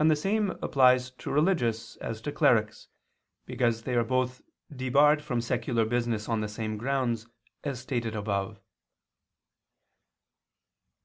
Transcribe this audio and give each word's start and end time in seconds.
And 0.00 0.10
the 0.10 0.16
same 0.16 0.50
applies 0.60 1.12
to 1.12 1.30
religious 1.30 1.94
as 1.98 2.20
to 2.22 2.32
clerics, 2.32 2.88
because 3.46 3.82
they 3.84 3.94
are 3.94 4.02
both 4.02 4.42
debarred 4.74 5.22
from 5.22 5.40
secular 5.40 5.84
business 5.84 6.28
on 6.28 6.40
the 6.40 6.48
same 6.48 6.76
grounds, 6.76 7.28
as 7.62 7.78
stated 7.78 8.16
above. 8.16 8.58